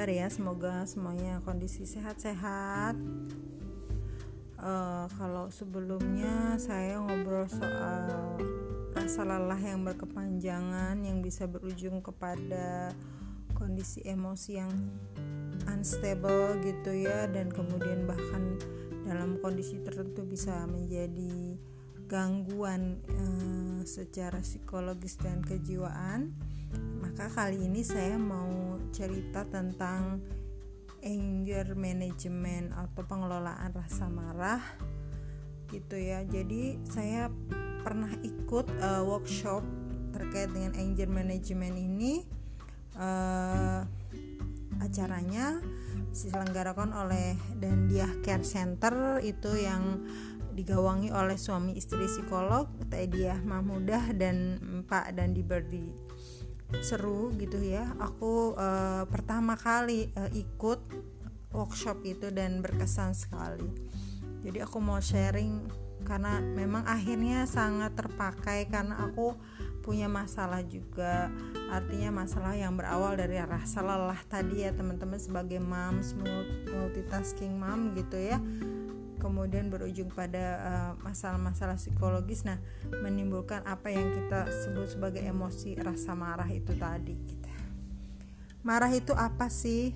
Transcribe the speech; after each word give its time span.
kabar 0.00 0.16
ya? 0.16 0.32
Semoga 0.32 0.88
semuanya 0.88 1.44
kondisi 1.44 1.84
sehat-sehat. 1.84 2.96
Uh, 4.56 5.04
kalau 5.20 5.52
sebelumnya 5.52 6.56
saya 6.56 6.96
ngobrol 7.04 7.44
soal 7.44 8.40
rasa 8.96 9.28
lelah 9.28 9.60
yang 9.60 9.84
berkepanjangan 9.84 10.96
yang 11.04 11.20
bisa 11.20 11.44
berujung 11.44 12.00
kepada 12.00 12.96
kondisi 13.52 14.00
emosi 14.08 14.50
yang 14.56 14.72
unstable 15.68 16.56
gitu 16.64 17.04
ya 17.04 17.28
dan 17.28 17.52
kemudian 17.52 18.08
bahkan 18.08 18.56
dalam 19.04 19.36
kondisi 19.44 19.84
tertentu 19.84 20.24
bisa 20.24 20.64
menjadi 20.64 21.60
gangguan 22.08 23.04
uh, 23.04 23.84
secara 23.84 24.40
psikologis 24.40 25.20
dan 25.20 25.44
kejiwaan 25.44 26.32
maka 27.04 27.28
kali 27.28 27.68
ini 27.68 27.84
saya 27.84 28.16
mau 28.16 28.69
cerita 28.90 29.46
tentang 29.46 30.20
anger 31.00 31.72
management 31.74 32.76
atau 32.76 33.02
pengelolaan 33.08 33.72
rasa 33.72 34.06
marah 34.12 34.60
gitu 35.72 35.96
ya. 35.96 36.26
Jadi 36.26 36.76
saya 36.84 37.32
pernah 37.80 38.12
ikut 38.20 38.68
uh, 38.84 39.02
workshop 39.06 39.64
terkait 40.12 40.52
dengan 40.52 40.76
anger 40.76 41.08
management 41.08 41.76
ini 41.80 42.26
uh, 42.98 43.86
acaranya 44.82 45.62
diselenggarakan 46.10 46.90
oleh 46.92 47.38
Dandia 47.56 48.10
Care 48.26 48.44
Center 48.44 49.22
itu 49.22 49.54
yang 49.54 50.04
digawangi 50.50 51.14
oleh 51.14 51.38
suami 51.38 51.78
istri 51.78 52.10
psikolog 52.10 52.66
Tediah 52.90 53.38
Mahmudah 53.38 54.10
dan 54.18 54.58
Pak 54.84 55.14
Dandi 55.14 55.46
Berdi 55.46 56.09
seru 56.78 57.34
gitu 57.34 57.58
ya. 57.58 57.90
Aku 57.98 58.54
uh, 58.54 59.04
pertama 59.10 59.58
kali 59.58 60.14
uh, 60.14 60.30
ikut 60.30 60.80
workshop 61.50 62.06
itu 62.06 62.30
dan 62.30 62.62
berkesan 62.62 63.12
sekali. 63.14 63.66
Jadi 64.46 64.62
aku 64.62 64.78
mau 64.78 65.02
sharing 65.02 65.66
karena 66.06 66.40
memang 66.40 66.88
akhirnya 66.88 67.44
sangat 67.44 67.92
terpakai 67.92 68.70
karena 68.72 69.04
aku 69.04 69.36
punya 69.82 70.06
masalah 70.06 70.62
juga. 70.64 71.28
Artinya 71.68 72.24
masalah 72.24 72.56
yang 72.56 72.78
berawal 72.78 73.18
dari 73.18 73.36
rasa 73.42 73.82
lelah 73.82 74.18
tadi 74.30 74.64
ya 74.64 74.72
teman-teman 74.72 75.20
sebagai 75.20 75.60
moms 75.60 76.14
multitasking 76.70 77.58
mom 77.58 77.92
gitu 77.98 78.16
ya 78.16 78.38
kemudian 79.20 79.68
berujung 79.68 80.08
pada 80.08 80.46
eh, 80.58 80.92
masalah-masalah 81.04 81.76
uh, 81.76 81.80
psikologis. 81.80 82.48
Nah 82.48 82.56
menimbulkan 82.90 83.62
apa 83.68 83.92
yang 83.92 84.08
kita 84.08 84.48
sebut 84.48 84.88
sebagai 84.88 85.20
emosi 85.20 85.76
rasa 85.78 86.16
marah 86.16 86.48
itu 86.48 86.72
tadi 86.74 87.14
gitu. 87.14 87.48
marah 88.64 88.90
itu 88.90 89.12
apa 89.12 89.52
sih? 89.52 89.92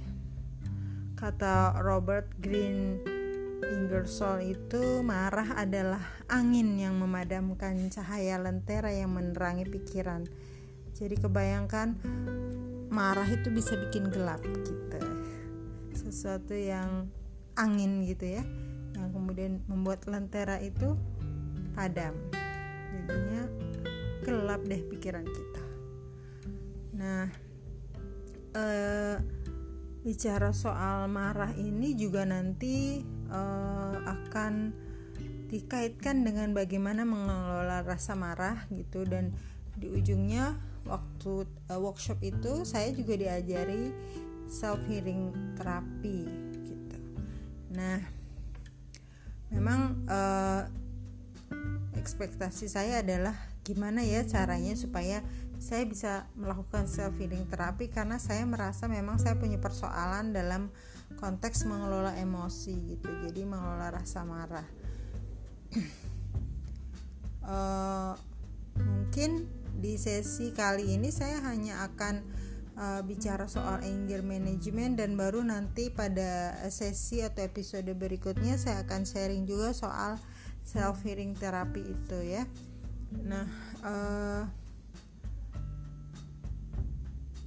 Kata 1.16 1.80
Robert 1.80 2.28
Green 2.36 3.00
Ingersoll 3.64 4.52
itu 4.52 5.00
marah 5.00 5.56
adalah 5.56 6.04
angin 6.28 6.76
yang 6.76 7.00
memadamkan 7.00 7.88
cahaya 7.88 8.36
lentera 8.36 8.92
yang 8.92 9.08
menerangi 9.08 9.64
pikiran. 9.64 10.28
Jadi 10.92 11.16
kebayangkan 11.16 11.96
marah 12.92 13.26
itu 13.26 13.48
bisa 13.48 13.72
bikin 13.88 14.12
gelap 14.12 14.44
gitu. 14.44 15.00
Sesuatu 15.96 16.52
yang 16.52 17.08
angin 17.54 18.02
gitu 18.04 18.38
ya 18.38 18.44
yang 18.94 19.10
kemudian 19.10 19.52
membuat 19.66 20.06
lentera 20.06 20.58
itu 20.62 20.94
padam. 21.74 22.14
Jadinya 22.94 23.42
gelap 24.24 24.62
deh 24.64 24.82
pikiran 24.88 25.26
kita. 25.26 25.64
Nah 26.94 27.26
eh, 28.54 29.16
bicara 30.04 30.54
soal 30.54 31.10
marah 31.10 31.52
ini 31.58 31.98
juga 31.98 32.24
nanti 32.24 33.02
eh, 33.28 33.96
akan 33.98 34.54
dikaitkan 35.50 36.26
dengan 36.26 36.50
bagaimana 36.50 37.06
mengelola 37.06 37.86
rasa 37.86 38.18
marah 38.18 38.66
gitu. 38.74 39.06
Dan 39.06 39.34
di 39.74 39.90
ujungnya 39.90 40.54
waktu 40.84 41.48
uh, 41.72 41.80
workshop 41.80 42.20
itu 42.20 42.62
saya 42.68 42.92
juga 42.92 43.16
diajari 43.16 43.90
self 44.46 44.80
healing 44.86 45.32
terapi 45.56 46.28
gitu. 46.62 46.98
Nah, 47.72 47.98
memang 49.54 50.02
uh, 50.10 50.66
ekspektasi 51.94 52.66
saya 52.68 53.00
adalah 53.00 53.32
gimana 53.64 54.04
ya 54.04 54.26
caranya 54.28 54.76
supaya 54.76 55.24
saya 55.56 55.88
bisa 55.88 56.28
melakukan 56.36 56.84
self 56.84 57.16
healing 57.16 57.48
terapi 57.48 57.88
karena 57.88 58.20
saya 58.20 58.44
merasa 58.44 58.84
memang 58.90 59.16
saya 59.16 59.40
punya 59.40 59.56
persoalan 59.56 60.36
dalam 60.36 60.68
konteks 61.16 61.64
mengelola 61.64 62.12
emosi 62.20 62.74
gitu 62.92 63.08
jadi 63.24 63.48
mengelola 63.48 63.88
rasa 63.94 64.20
marah. 64.28 64.68
Uh, 67.40 68.12
mungkin 68.90 69.48
di 69.78 69.96
sesi 69.96 70.52
kali 70.52 70.92
ini 70.98 71.08
saya 71.08 71.40
hanya 71.48 71.88
akan 71.88 72.20
uh, 72.78 73.00
bicara 73.06 73.46
soal 73.46 73.82
anger 73.82 74.22
management 74.22 74.98
dan 74.98 75.14
baru 75.14 75.42
nanti 75.42 75.90
pada 75.90 76.54
sesi 76.70 77.22
atau 77.22 77.42
episode 77.46 77.90
berikutnya 77.94 78.58
saya 78.58 78.82
akan 78.86 79.02
sharing 79.06 79.46
juga 79.46 79.74
soal 79.74 80.18
self 80.64 81.02
healing 81.04 81.36
terapi 81.36 81.82
itu 81.84 82.18
ya. 82.24 82.44
Nah, 83.14 83.46
uh, 83.84 84.42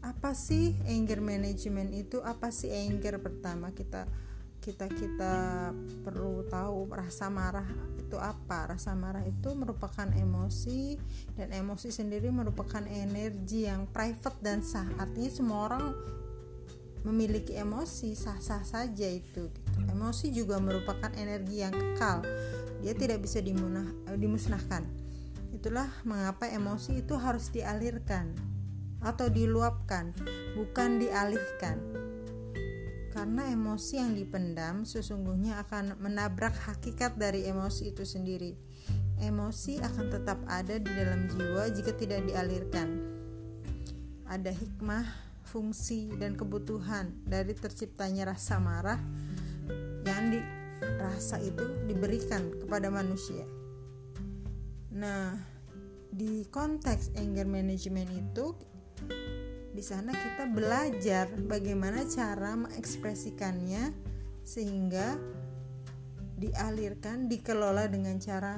apa 0.07 0.31
sih 0.31 0.77
anger 0.87 1.19
management 1.19 1.91
itu? 1.91 2.23
Apa 2.23 2.53
sih 2.53 2.71
anger 2.71 3.19
pertama 3.19 3.75
kita 3.75 4.07
kita 4.67 4.91
kita 4.91 5.35
perlu 6.03 6.43
tahu 6.51 6.91
rasa 6.91 7.31
marah 7.31 7.63
itu 7.95 8.19
apa. 8.19 8.75
Rasa 8.75 8.91
marah 8.99 9.23
itu 9.23 9.55
merupakan 9.55 10.11
emosi 10.11 10.99
dan 11.39 11.55
emosi 11.55 11.87
sendiri 11.87 12.27
merupakan 12.35 12.83
energi 12.83 13.63
yang 13.63 13.87
private 13.87 14.35
dan 14.43 14.59
sah. 14.59 14.83
Artinya 14.99 15.31
semua 15.31 15.59
orang 15.71 15.85
memiliki 17.07 17.55
emosi 17.55 18.11
sah-sah 18.11 18.67
saja 18.67 19.07
itu. 19.07 19.47
Gitu. 19.47 19.79
emosi 19.87 20.35
juga 20.35 20.59
merupakan 20.59 21.15
energi 21.15 21.63
yang 21.63 21.71
kekal. 21.71 22.27
Dia 22.83 22.91
tidak 22.91 23.23
bisa 23.23 23.39
dimunah, 23.39 23.87
dimusnahkan. 24.19 24.83
Itulah 25.55 25.87
mengapa 26.03 26.51
emosi 26.51 27.07
itu 27.07 27.15
harus 27.15 27.47
dialirkan 27.55 28.35
atau 28.99 29.29
diluapkan 29.31 30.11
bukan 30.57 30.97
dialihkan 30.97 31.77
karena 33.17 33.49
emosi 33.49 33.97
yang 33.97 34.13
dipendam 34.13 34.85
sesungguhnya 34.85 35.57
akan 35.65 35.97
menabrak 35.97 36.53
hakikat 36.69 37.17
dari 37.17 37.49
emosi 37.49 37.89
itu 37.89 38.05
sendiri. 38.05 38.53
Emosi 39.17 39.81
akan 39.81 40.05
tetap 40.13 40.37
ada 40.45 40.77
di 40.77 40.85
dalam 40.93 41.25
jiwa 41.25 41.65
jika 41.73 41.97
tidak 41.97 42.29
dialirkan. 42.29 43.01
Ada 44.29 44.53
hikmah, 44.53 45.01
fungsi, 45.49 46.13
dan 46.21 46.37
kebutuhan 46.37 47.09
dari 47.25 47.57
terciptanya 47.57 48.37
rasa 48.37 48.61
marah 48.61 49.01
yang 50.05 50.29
di 50.29 50.37
rasa 51.01 51.41
itu 51.41 51.89
diberikan 51.89 52.53
kepada 52.61 52.93
manusia. 52.93 53.49
Nah, 54.93 55.33
di 56.13 56.45
konteks 56.53 57.17
anger 57.17 57.49
management 57.49 58.13
itu 58.13 58.53
di 59.77 59.85
sana 59.85 60.09
kita 60.09 60.49
belajar 60.49 61.29
bagaimana 61.37 62.01
cara 62.09 62.57
mengekspresikannya 62.57 63.93
sehingga 64.41 65.21
dialirkan, 66.33 67.29
dikelola 67.29 67.85
dengan 67.85 68.17
cara 68.17 68.57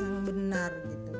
yang 0.00 0.24
benar 0.24 0.72
gitu. 0.88 1.12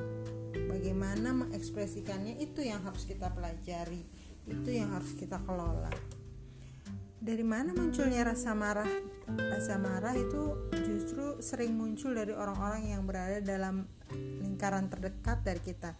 Bagaimana 0.72 1.36
mengekspresikannya 1.36 2.40
itu 2.40 2.64
yang 2.64 2.80
harus 2.80 3.04
kita 3.04 3.28
pelajari, 3.28 4.00
itu 4.48 4.70
yang 4.72 4.96
harus 4.96 5.12
kita 5.12 5.36
kelola. 5.44 5.92
Dari 7.20 7.44
mana 7.44 7.76
munculnya 7.76 8.24
rasa 8.24 8.56
marah? 8.56 8.88
Rasa 9.28 9.76
marah 9.76 10.16
itu 10.16 10.72
justru 10.80 11.44
sering 11.44 11.76
muncul 11.76 12.16
dari 12.16 12.32
orang-orang 12.32 12.88
yang 12.88 13.04
berada 13.04 13.44
dalam 13.44 13.84
lingkaran 14.16 14.88
terdekat 14.88 15.44
dari 15.44 15.60
kita. 15.60 15.92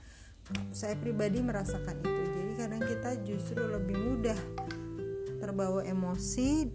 Saya 0.73 0.97
pribadi 0.97 1.45
merasakan 1.45 2.01
itu 2.01 2.36
kadang 2.67 2.83
kita 2.83 3.11
justru 3.23 3.63
lebih 3.63 3.95
mudah 3.95 4.35
terbawa 5.39 5.87
emosi 5.87 6.67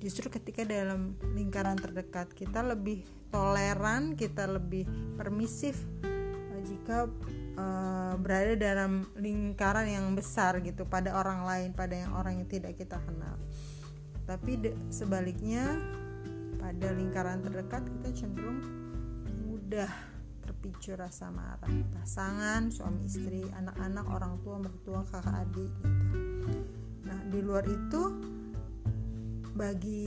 justru 0.00 0.32
ketika 0.32 0.64
dalam 0.64 1.20
lingkaran 1.36 1.76
terdekat. 1.76 2.32
Kita 2.32 2.64
lebih 2.64 3.04
toleran 3.28 4.16
kita 4.16 4.48
lebih 4.48 4.88
permisif 5.20 5.76
uh, 6.08 6.60
jika 6.64 7.12
uh, 7.60 8.16
berada 8.16 8.56
dalam 8.56 9.04
lingkaran 9.20 9.92
yang 9.92 10.08
besar 10.16 10.64
gitu 10.64 10.88
pada 10.88 11.12
orang 11.20 11.44
lain 11.44 11.76
pada 11.76 12.00
yang 12.00 12.16
orang 12.16 12.40
yang 12.40 12.48
tidak 12.48 12.72
kita 12.72 12.96
kenal. 13.04 13.36
Tapi 14.24 14.72
sebaliknya 14.88 15.84
pada 16.56 16.96
lingkaran 16.96 17.44
terdekat 17.44 17.84
kita 18.00 18.24
cenderung 18.24 18.64
mudah 19.44 20.13
terpicu 20.44 20.92
rasa 20.92 21.32
marah. 21.32 21.72
Pasangan 21.96 22.68
suami 22.68 23.08
istri 23.08 23.48
anak-anak 23.48 24.06
orang 24.12 24.34
tua 24.44 24.60
mertua 24.60 25.00
kakak 25.08 25.48
adik 25.48 25.72
gitu. 25.80 26.48
Nah 27.08 27.18
di 27.32 27.40
luar 27.40 27.64
itu 27.64 28.02
bagi 29.56 30.04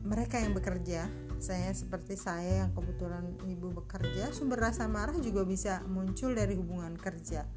mereka 0.00 0.40
yang 0.40 0.56
bekerja 0.56 1.04
saya 1.40 1.72
seperti 1.72 2.20
saya 2.20 2.68
yang 2.68 2.70
kebetulan 2.76 3.24
ibu 3.48 3.72
bekerja 3.72 4.28
sumber 4.28 4.60
rasa 4.60 4.84
marah 4.84 5.16
juga 5.16 5.40
bisa 5.48 5.80
muncul 5.88 6.36
dari 6.36 6.52
hubungan 6.52 6.92
kerja. 7.00 7.48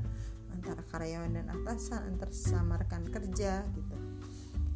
Antara 0.56 0.80
karyawan 0.88 1.36
dan 1.36 1.52
atasan 1.52 2.16
antar 2.16 2.32
sesama 2.32 2.80
rekan 2.80 3.04
kerja 3.12 3.68
gitu 3.76 3.83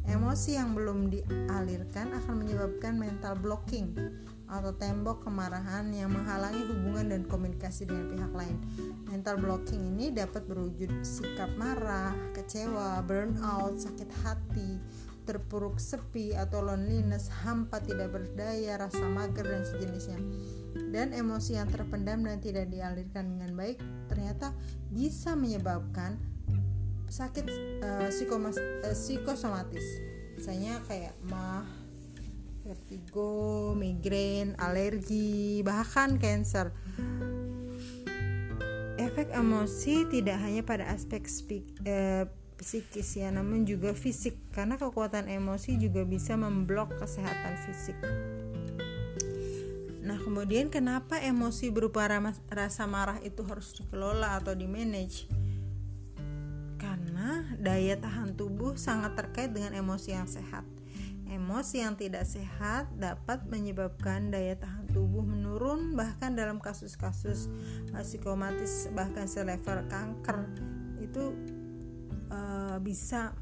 emosi 0.08 0.56
yang 0.56 0.72
belum 0.72 1.12
dialirkan 1.12 2.16
akan 2.16 2.34
menyebabkan 2.40 2.96
mental 2.96 3.36
blocking 3.36 3.92
atau 4.48 4.72
tembok 4.72 5.28
kemarahan 5.28 5.92
yang 5.92 6.08
menghalangi 6.08 6.64
hubungan 6.72 7.12
dan 7.12 7.22
komunikasi 7.28 7.84
dengan 7.84 8.08
pihak 8.08 8.32
lain. 8.32 8.56
Mental 9.12 9.36
blocking 9.36 9.84
ini 9.84 10.08
dapat 10.08 10.48
berwujud 10.48 11.04
sikap 11.04 11.52
marah, 11.60 12.16
kecewa, 12.32 13.04
burnout, 13.04 13.76
sakit 13.76 14.08
hati, 14.24 14.80
terpuruk 15.28 15.76
sepi 15.76 16.32
atau 16.32 16.64
loneliness, 16.64 17.28
hampa 17.44 17.84
tidak 17.84 18.16
berdaya, 18.16 18.80
rasa 18.80 19.04
mager 19.04 19.44
dan 19.44 19.62
sejenisnya. 19.68 20.18
Dan 20.88 21.12
emosi 21.12 21.60
yang 21.60 21.68
terpendam 21.68 22.24
dan 22.24 22.40
tidak 22.40 22.72
dialirkan 22.72 23.36
dengan 23.36 23.52
baik 23.52 23.76
ternyata 24.08 24.56
bisa 24.88 25.36
menyebabkan 25.36 26.16
sakit 27.08 27.44
uh, 27.82 28.08
psikomas, 28.12 28.56
uh, 28.56 28.94
psikosomatis. 28.94 29.84
Misalnya 30.38 30.78
kayak 30.86 31.16
mah, 31.26 31.66
vertigo, 32.62 33.74
migrain, 33.74 34.54
alergi, 34.60 35.64
bahkan 35.66 36.20
cancer. 36.20 36.70
Efek 38.98 39.32
emosi 39.32 40.06
tidak 40.10 40.36
hanya 40.42 40.62
pada 40.62 40.90
aspek 40.92 41.24
speak, 41.26 41.64
uh, 41.86 42.28
psikis 42.58 43.14
ya 43.14 43.30
namun 43.30 43.62
juga 43.62 43.94
fisik 43.94 44.34
karena 44.50 44.74
kekuatan 44.74 45.30
emosi 45.30 45.78
juga 45.78 46.02
bisa 46.02 46.34
memblok 46.34 46.98
kesehatan 46.98 47.54
fisik 47.66 47.94
nah 50.02 50.18
kemudian 50.18 50.66
kenapa 50.72 51.22
emosi 51.22 51.70
berupa 51.70 52.08
rasa 52.50 52.84
marah 52.90 53.22
itu 53.22 53.46
harus 53.46 53.76
dikelola 53.78 54.40
atau 54.42 54.58
di 54.58 54.66
manage 54.66 55.30
karena 56.78 57.44
daya 57.58 57.98
tahan 57.98 58.38
tubuh 58.38 58.78
sangat 58.78 59.18
terkait 59.18 59.50
dengan 59.50 59.74
emosi 59.74 60.14
yang 60.14 60.30
sehat 60.30 60.64
emosi 61.28 61.84
yang 61.84 61.94
tidak 61.94 62.24
sehat 62.24 62.88
dapat 62.96 63.44
menyebabkan 63.52 64.32
daya 64.32 64.56
tahan 64.56 64.88
tubuh 64.88 65.20
menurun 65.20 65.92
bahkan 65.92 66.32
dalam 66.32 66.56
kasus-kasus 66.62 67.52
psikomatis 67.92 68.88
bahkan 68.96 69.28
selevel 69.28 69.84
kanker 69.92 70.48
itu 71.04 71.36
uh, 72.32 72.80
bisa 72.80 73.36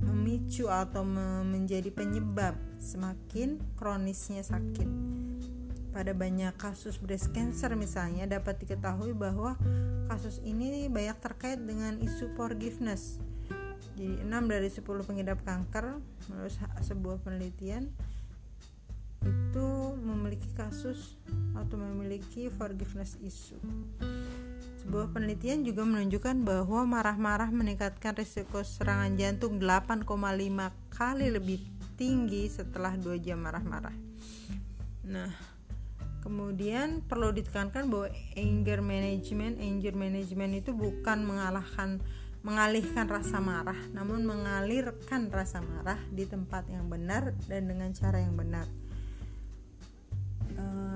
memicu 0.00 0.72
atau 0.72 1.04
menjadi 1.44 1.92
penyebab 1.92 2.56
semakin 2.80 3.60
kronisnya 3.76 4.40
sakit. 4.40 4.88
Pada 5.90 6.14
banyak 6.14 6.54
kasus 6.54 7.02
breast 7.02 7.34
cancer 7.34 7.74
misalnya 7.74 8.26
dapat 8.30 8.62
diketahui 8.62 9.10
bahwa 9.10 9.58
kasus 10.06 10.38
ini 10.46 10.86
banyak 10.86 11.18
terkait 11.18 11.58
dengan 11.58 11.98
isu 11.98 12.34
forgiveness. 12.38 13.18
Jadi 13.98 14.22
6 14.22 14.30
dari 14.46 14.70
10 14.70 14.86
pengidap 15.04 15.42
kanker 15.42 15.98
menurut 16.30 16.54
sebuah 16.80 17.20
penelitian 17.26 17.90
itu 19.20 19.68
memiliki 20.00 20.48
kasus 20.56 21.20
atau 21.52 21.76
memiliki 21.76 22.48
forgiveness 22.48 23.20
issue. 23.20 23.60
Sebuah 24.80 25.12
penelitian 25.12 25.60
juga 25.60 25.84
menunjukkan 25.84 26.40
bahwa 26.40 26.88
marah-marah 26.88 27.52
meningkatkan 27.52 28.16
risiko 28.16 28.64
serangan 28.64 29.12
jantung 29.20 29.60
8,5 29.60 30.08
kali 30.88 31.26
lebih 31.28 31.60
tinggi 32.00 32.48
setelah 32.48 32.96
2 32.96 33.20
jam 33.20 33.44
marah-marah. 33.44 33.92
Nah, 35.04 35.28
kemudian 36.20 37.04
perlu 37.04 37.32
ditekankan 37.32 37.88
bahwa 37.88 38.08
anger 38.36 38.80
management, 38.84 39.60
anger 39.60 39.94
management 39.96 40.64
itu 40.64 40.70
bukan 40.72 41.24
mengalahkan 41.24 42.00
mengalihkan 42.40 43.04
rasa 43.04 43.36
marah, 43.36 43.76
namun 43.92 44.24
mengalirkan 44.24 45.28
rasa 45.28 45.60
marah 45.60 46.00
di 46.08 46.24
tempat 46.24 46.64
yang 46.72 46.88
benar 46.88 47.36
dan 47.44 47.68
dengan 47.68 47.92
cara 47.92 48.24
yang 48.24 48.32
benar. 48.32 48.64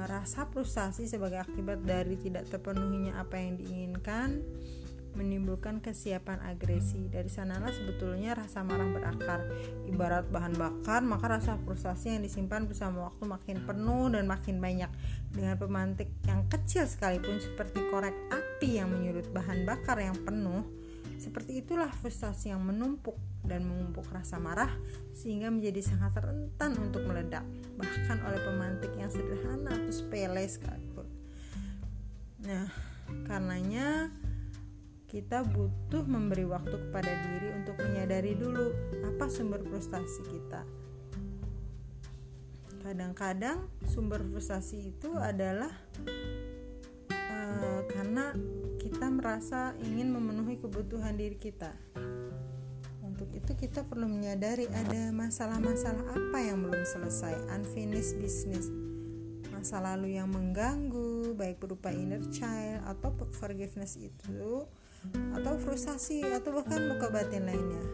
Rasa 0.04 0.48
frustasi 0.48 1.04
sebagai 1.08 1.40
akibat 1.44 1.84
dari 1.84 2.16
tidak 2.16 2.48
terpenuhinya 2.48 3.20
apa 3.20 3.40
yang 3.40 3.60
diinginkan 3.60 4.40
menimbulkan 5.14 5.78
kesiapan 5.81 6.43
agresi. 6.44 7.11
Dari 7.11 7.31
sanalah 7.31 7.70
sebetulnya 7.70 8.34
rasa 8.34 8.66
marah 8.66 8.87
berakar. 8.90 9.40
Ibarat 9.87 10.28
bahan 10.31 10.55
bakar, 10.58 11.00
maka 11.06 11.38
rasa 11.38 11.58
frustasi 11.62 12.19
yang 12.19 12.22
disimpan 12.22 12.66
bersama 12.66 13.11
waktu 13.11 13.25
makin 13.26 13.56
penuh 13.64 14.11
dan 14.12 14.26
makin 14.26 14.58
banyak. 14.58 14.90
Dengan 15.31 15.56
pemantik 15.58 16.11
yang 16.26 16.46
kecil 16.50 16.84
sekalipun 16.87 17.38
seperti 17.40 17.82
korek 17.88 18.14
api 18.31 18.82
yang 18.82 18.90
menyulut 18.90 19.31
bahan 19.31 19.62
bakar 19.62 19.99
yang 20.02 20.19
penuh, 20.22 20.66
seperti 21.19 21.62
itulah 21.62 21.88
frustasi 21.88 22.50
yang 22.52 22.60
menumpuk 22.60 23.17
dan 23.44 23.64
mengumpuk 23.64 24.08
rasa 24.08 24.40
marah 24.40 24.72
sehingga 25.12 25.52
menjadi 25.52 25.84
sangat 25.84 26.17
rentan 26.20 26.75
untuk 26.81 27.05
meledak 27.05 27.44
bahkan 27.76 28.19
oleh 28.25 28.40
pemantik 28.40 28.93
yang 28.96 29.12
sederhana 29.12 29.72
atau 29.72 29.93
sepele 29.93 30.44
sekalipun. 30.49 31.06
Nah, 32.44 32.69
karenanya 33.28 34.12
kita 35.14 35.46
butuh 35.46 36.02
memberi 36.11 36.43
waktu 36.43 36.75
kepada 36.75 37.06
diri 37.06 37.55
untuk 37.55 37.78
menyadari 37.78 38.34
dulu 38.34 38.75
apa 39.06 39.31
sumber 39.31 39.62
frustasi 39.62 40.26
kita. 40.26 40.66
Kadang-kadang 42.82 43.70
sumber 43.87 44.26
frustasi 44.26 44.90
itu 44.90 45.14
adalah 45.14 45.70
uh, 47.14 47.81
karena 47.87 48.34
kita 48.82 49.06
merasa 49.06 49.78
ingin 49.87 50.11
memenuhi 50.11 50.58
kebutuhan 50.58 51.14
diri 51.14 51.38
kita 51.38 51.70
untuk 53.14 53.31
itu 53.31 53.55
kita 53.55 53.87
perlu 53.87 54.10
menyadari 54.10 54.67
ada 54.75 55.14
masalah-masalah 55.14 56.02
apa 56.10 56.38
yang 56.43 56.67
belum 56.67 56.82
selesai 56.82 57.46
unfinished 57.55 58.19
business 58.19 58.67
masa 59.55 59.79
lalu 59.79 60.19
yang 60.19 60.29
mengganggu 60.29 61.32
baik 61.38 61.62
berupa 61.62 61.94
inner 61.94 62.20
child 62.34 62.82
atau 62.84 63.15
forgiveness 63.31 63.94
itu 63.96 64.67
atau 65.37 65.58
frustasi 65.61 66.25
atau 66.25 66.56
bahkan 66.61 66.89
luka 66.89 67.11
batin 67.11 67.44
lainnya 67.44 67.84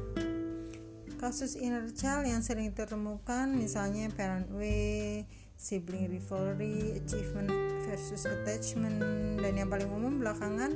kasus 1.21 1.53
inner 1.53 1.85
child 1.93 2.25
yang 2.25 2.41
sering 2.41 2.73
ditemukan 2.73 3.53
misalnya 3.53 4.09
parent 4.17 4.49
way 4.57 5.29
sibling 5.61 6.09
rivalry 6.09 6.97
achievement 6.97 7.53
versus 7.85 8.25
attachment 8.25 8.97
dan 9.45 9.53
yang 9.61 9.69
paling 9.69 9.93
umum 9.93 10.17
belakangan 10.17 10.73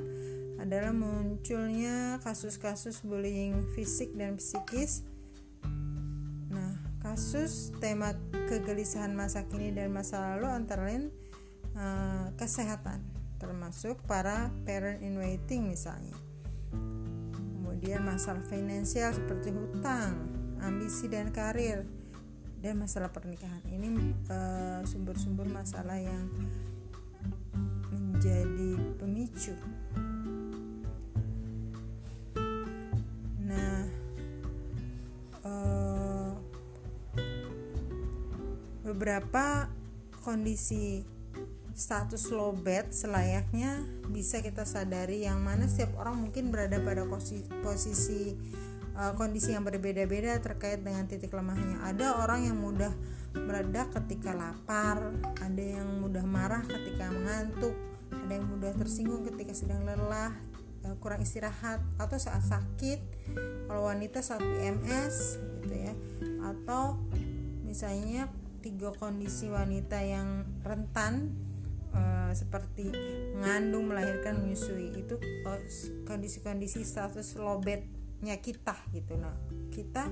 adalah 0.60 0.92
munculnya 0.92 2.20
kasus-kasus 2.20 3.00
bullying 3.00 3.64
fisik 3.72 4.12
dan 4.12 4.36
psikis. 4.36 5.00
Nah, 6.52 6.76
kasus 7.00 7.72
tema 7.80 8.12
kegelisahan 8.52 9.16
masa 9.16 9.48
kini 9.48 9.72
dan 9.72 9.90
masa 9.90 10.36
lalu 10.36 10.52
antara 10.52 10.84
lain 10.88 11.08
uh, 11.72 12.28
kesehatan, 12.36 13.00
termasuk 13.40 13.96
para 14.04 14.52
parent 14.68 15.00
in 15.00 15.16
waiting 15.16 15.72
misalnya. 15.72 16.23
Kemudian 17.84 18.08
masalah 18.08 18.40
finansial 18.48 19.12
seperti 19.12 19.52
hutang, 19.52 20.16
ambisi 20.64 21.04
dan 21.04 21.28
karir, 21.28 21.84
dan 22.64 22.80
masalah 22.80 23.12
pernikahan. 23.12 23.60
Ini 23.68 23.92
uh, 24.32 24.80
sumber-sumber 24.88 25.44
uh, 25.44 25.52
masalah 25.52 26.00
yang 26.00 26.32
menjadi 27.92 28.80
pemicu 28.96 29.52
beberapa 38.80 39.68
kondisi 40.24 41.04
status 41.74 42.30
low 42.30 42.54
bed 42.54 42.94
selayaknya 42.94 43.82
bisa 44.06 44.38
kita 44.38 44.62
sadari 44.62 45.26
yang 45.26 45.42
mana 45.42 45.66
setiap 45.66 45.98
orang 45.98 46.22
mungkin 46.22 46.54
berada 46.54 46.78
pada 46.78 47.02
posisi, 47.66 48.38
uh, 48.94 49.12
kondisi 49.18 49.58
yang 49.58 49.66
berbeda-beda 49.66 50.38
terkait 50.38 50.86
dengan 50.86 51.10
titik 51.10 51.34
lemahnya. 51.34 51.82
Ada 51.82 52.22
orang 52.22 52.46
yang 52.46 52.56
mudah 52.62 52.94
meledak 53.34 53.90
ketika 53.90 54.30
lapar, 54.30 55.02
ada 55.42 55.62
yang 55.62 55.98
mudah 55.98 56.22
marah 56.22 56.62
ketika 56.62 57.10
mengantuk, 57.10 57.74
ada 58.14 58.32
yang 58.38 58.46
mudah 58.46 58.70
tersinggung 58.78 59.26
ketika 59.26 59.50
sedang 59.50 59.82
lelah, 59.82 60.30
uh, 60.86 60.94
kurang 61.02 61.26
istirahat 61.26 61.82
atau 61.98 62.16
saat 62.22 62.46
sakit. 62.46 63.02
Kalau 63.66 63.90
wanita 63.90 64.22
saat 64.22 64.46
PMS 64.46 65.42
gitu 65.66 65.74
ya. 65.74 65.94
Atau 66.54 67.02
misalnya 67.66 68.30
tiga 68.62 68.94
kondisi 68.94 69.50
wanita 69.50 69.98
yang 70.06 70.46
rentan 70.62 71.34
uh, 71.94 72.32
seperti 72.34 72.90
mengandung, 73.38 73.88
melahirkan, 73.88 74.42
menyusui 74.42 74.92
itu 74.98 75.16
eh, 75.22 75.62
kondisi-kondisi 76.04 76.82
status 76.82 77.38
lobetnya 77.38 78.36
kita 78.42 78.74
gitu. 78.92 79.16
Nah, 79.16 79.34
kita 79.70 80.10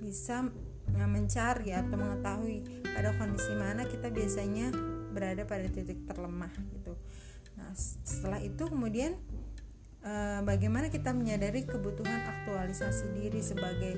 bisa 0.00 0.46
mencari 0.94 1.74
atau 1.74 1.98
mengetahui 1.98 2.86
pada 2.86 3.10
kondisi 3.18 3.52
mana 3.58 3.84
kita 3.84 4.08
biasanya 4.08 4.70
berada 5.10 5.42
pada 5.48 5.66
titik 5.66 6.04
terlemah 6.06 6.52
gitu. 6.76 6.94
Nah, 7.56 7.72
setelah 8.04 8.40
itu 8.44 8.68
kemudian 8.68 9.16
eh, 10.04 10.40
bagaimana 10.44 10.92
kita 10.92 11.16
menyadari 11.16 11.64
kebutuhan 11.64 12.20
aktualisasi 12.22 13.16
diri 13.16 13.40
sebagai 13.40 13.94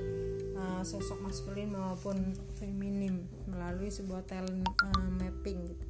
eh, 0.54 0.82
sosok 0.86 1.26
maskulin 1.26 1.74
maupun 1.74 2.38
feminim 2.56 3.26
melalui 3.50 3.90
sebuah 3.90 4.22
talent 4.30 4.64
eh, 4.64 5.10
mapping 5.18 5.58
gitu. 5.74 5.86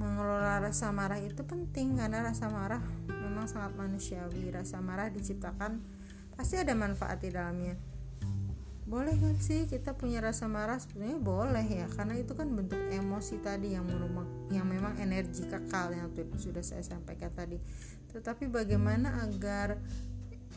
Mengelola 0.00 0.49
rasa 0.60 0.92
marah 0.92 1.18
itu 1.18 1.40
penting 1.42 1.96
karena 1.96 2.20
rasa 2.20 2.52
marah 2.52 2.84
memang 3.08 3.48
sangat 3.48 3.72
manusiawi. 3.74 4.52
Rasa 4.52 4.78
marah 4.84 5.08
diciptakan 5.08 5.80
pasti 6.36 6.60
ada 6.60 6.76
manfaat 6.76 7.24
di 7.24 7.32
dalamnya. 7.32 7.74
Boleh 8.90 9.14
kan 9.22 9.38
sih 9.38 9.70
kita 9.70 9.94
punya 9.94 10.18
rasa 10.18 10.50
marah? 10.50 10.76
Sebenarnya 10.76 11.22
boleh 11.22 11.62
ya 11.62 11.86
karena 11.88 12.18
itu 12.18 12.34
kan 12.34 12.50
bentuk 12.50 12.78
emosi 12.90 13.38
tadi 13.38 13.78
yang 13.78 13.86
merumak 13.86 14.26
yang 14.50 14.66
memang 14.66 14.98
energi 14.98 15.46
kekal 15.46 15.94
yang 15.94 16.10
sudah 16.36 16.60
saya 16.60 16.82
sampaikan 16.82 17.30
tadi. 17.30 17.56
Tetapi 18.10 18.50
bagaimana 18.50 19.22
agar 19.22 19.78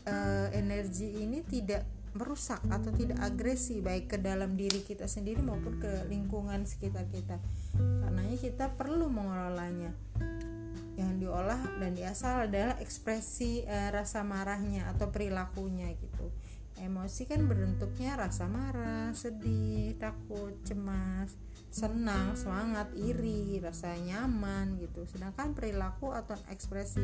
uh, 0.04 0.48
energi 0.50 1.22
ini 1.22 1.46
tidak 1.46 1.86
merusak 2.14 2.62
atau 2.70 2.94
tidak 2.94 3.18
agresi 3.20 3.82
baik 3.82 4.14
ke 4.14 4.18
dalam 4.22 4.54
diri 4.54 4.86
kita 4.86 5.10
sendiri 5.10 5.42
maupun 5.42 5.82
ke 5.82 6.06
lingkungan 6.06 6.62
sekitar 6.62 7.10
kita. 7.10 7.42
Karenanya 7.74 8.38
kita 8.38 8.66
perlu 8.78 9.10
mengelolanya 9.10 9.90
yang 10.94 11.18
diolah 11.18 11.58
dan 11.82 11.98
diasal 11.98 12.46
adalah 12.46 12.78
ekspresi 12.78 13.66
uh, 13.66 13.90
rasa 13.90 14.22
marahnya 14.22 14.86
atau 14.94 15.10
perilakunya 15.10 15.90
gitu. 15.98 16.30
Emosi 16.78 17.26
kan 17.26 17.46
bentuknya 17.46 18.18
rasa 18.18 18.50
marah, 18.50 19.14
sedih, 19.14 19.94
takut, 19.98 20.54
cemas, 20.66 21.34
senang, 21.74 22.38
semangat, 22.38 22.94
iri, 22.94 23.58
rasa 23.58 23.98
nyaman 23.98 24.78
gitu. 24.78 25.02
Sedangkan 25.10 25.58
perilaku 25.58 26.14
atau 26.14 26.38
ekspresi 26.46 27.02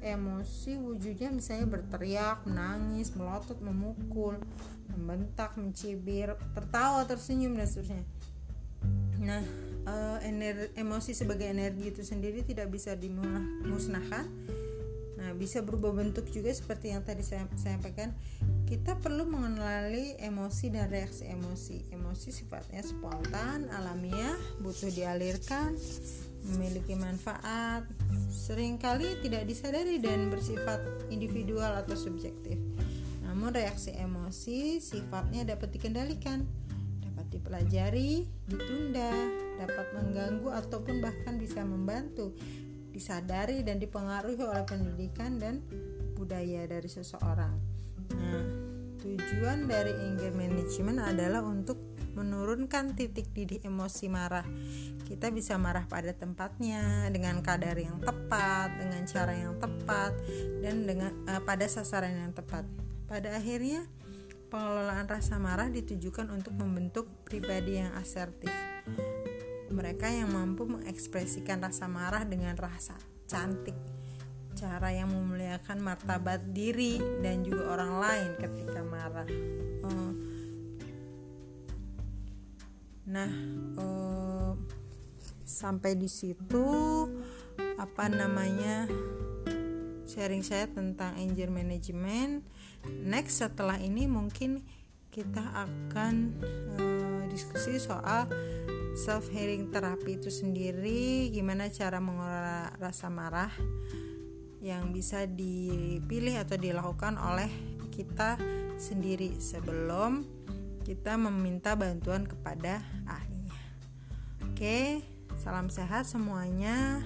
emosi 0.00 0.80
wujudnya 0.80 1.28
misalnya 1.28 1.68
berteriak, 1.68 2.48
menangis, 2.48 3.12
melotot, 3.12 3.60
memukul, 3.60 4.40
membentak, 4.88 5.52
mencibir, 5.60 6.32
tertawa, 6.56 7.04
tersenyum 7.04 7.52
dan 7.52 7.68
seterusnya. 7.68 8.04
Nah, 9.20 9.44
uh, 9.84 10.18
ener 10.24 10.72
emosi 10.80 11.12
sebagai 11.12 11.44
energi 11.52 11.92
itu 11.92 12.00
sendiri 12.00 12.40
tidak 12.40 12.72
bisa 12.72 12.96
dimusnahkan 12.96 14.24
Nah, 15.20 15.36
bisa 15.36 15.60
berubah 15.60 15.92
bentuk 15.92 16.32
juga 16.32 16.48
seperti 16.48 16.96
yang 16.96 17.04
tadi 17.04 17.20
saya 17.20 17.44
sampaikan. 17.52 18.16
Kita 18.70 18.94
perlu 19.02 19.26
mengenali 19.26 20.14
emosi 20.14 20.70
dan 20.70 20.86
reaksi 20.94 21.26
emosi. 21.26 21.90
Emosi 21.90 22.30
sifatnya 22.30 22.86
spontan, 22.86 23.66
alamiah, 23.66 24.38
butuh 24.62 24.94
dialirkan, 24.94 25.74
memiliki 26.54 26.94
manfaat, 26.94 27.82
sering 28.30 28.78
kali 28.78 29.18
tidak 29.26 29.50
disadari 29.50 29.98
dan 29.98 30.30
bersifat 30.30 30.86
individual 31.10 31.82
atau 31.82 31.98
subjektif. 31.98 32.62
Namun 33.26 33.50
reaksi 33.50 33.90
emosi 33.90 34.78
sifatnya 34.78 35.42
dapat 35.50 35.74
dikendalikan, 35.74 36.46
dapat 37.02 37.26
dipelajari, 37.26 38.22
ditunda, 38.46 39.10
dapat 39.58 39.86
mengganggu 39.98 40.46
ataupun 40.46 41.02
bahkan 41.02 41.42
bisa 41.42 41.66
membantu 41.66 42.38
disadari 42.94 43.66
dan 43.66 43.82
dipengaruhi 43.82 44.38
oleh 44.46 44.62
pendidikan 44.62 45.42
dan 45.42 45.58
budaya 46.14 46.70
dari 46.70 46.86
seseorang. 46.86 47.80
Nah, 48.10 48.42
tujuan 49.00 49.66
dari 49.66 49.92
anger 49.96 50.32
management 50.36 51.00
adalah 51.00 51.40
untuk 51.42 51.80
menurunkan 52.14 52.94
titik 52.98 53.30
didih 53.32 53.64
emosi 53.64 54.06
marah. 54.10 54.44
Kita 55.06 55.30
bisa 55.32 55.56
marah 55.56 55.86
pada 55.88 56.12
tempatnya 56.12 57.08
dengan 57.08 57.40
kadar 57.40 57.78
yang 57.78 57.98
tepat, 58.02 58.76
dengan 58.76 59.02
cara 59.06 59.32
yang 59.34 59.56
tepat, 59.56 60.12
dan 60.60 60.84
dengan 60.84 61.12
uh, 61.26 61.42
pada 61.42 61.64
sasaran 61.66 62.12
yang 62.12 62.32
tepat. 62.34 62.66
Pada 63.06 63.34
akhirnya, 63.34 63.86
pengelolaan 64.50 65.06
rasa 65.06 65.38
marah 65.38 65.70
ditujukan 65.70 66.30
untuk 66.30 66.54
membentuk 66.58 67.06
pribadi 67.26 67.78
yang 67.78 67.94
asertif 67.98 68.50
mereka 69.70 70.10
yang 70.10 70.34
mampu 70.34 70.66
mengekspresikan 70.66 71.62
rasa 71.62 71.86
marah 71.86 72.26
dengan 72.26 72.58
rasa 72.58 72.98
cantik 73.30 73.78
cara 74.60 74.92
yang 74.92 75.08
memuliakan 75.08 75.80
martabat 75.80 76.52
diri 76.52 77.00
dan 77.24 77.40
juga 77.40 77.80
orang 77.80 77.92
lain 77.96 78.30
ketika 78.36 78.84
marah. 78.84 79.28
Uh, 79.80 80.12
nah 83.08 83.32
uh, 83.80 84.52
sampai 85.48 85.96
di 85.96 86.12
situ 86.12 86.68
apa 87.80 88.12
namanya 88.12 88.84
sharing 90.04 90.44
saya 90.44 90.68
tentang 90.68 91.16
anger 91.16 91.48
management. 91.48 92.44
Next 92.84 93.40
setelah 93.40 93.80
ini 93.80 94.04
mungkin 94.04 94.60
kita 95.08 95.40
akan 95.56 96.14
uh, 96.76 97.22
diskusi 97.32 97.80
soal 97.80 98.28
self 98.92 99.32
healing 99.32 99.72
terapi 99.72 100.20
itu 100.20 100.28
sendiri. 100.28 101.32
Gimana 101.32 101.72
cara 101.72 101.96
mengelola 101.96 102.76
rasa 102.76 103.08
marah 103.08 103.48
yang 104.60 104.92
bisa 104.92 105.24
dipilih 105.24 106.36
atau 106.36 106.60
dilakukan 106.60 107.16
oleh 107.16 107.48
kita 107.88 108.36
sendiri 108.76 109.40
sebelum 109.40 110.24
kita 110.84 111.16
meminta 111.16 111.76
bantuan 111.76 112.24
kepada 112.28 112.84
ahlinya. 113.08 113.56
Oke, 114.48 115.04
salam 115.40 115.72
sehat 115.72 116.04
semuanya. 116.08 117.00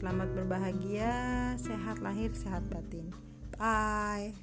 Selamat 0.00 0.34
berbahagia, 0.34 1.54
sehat 1.60 2.02
lahir, 2.02 2.34
sehat 2.34 2.66
batin. 2.66 3.12
Bye. 3.54 4.34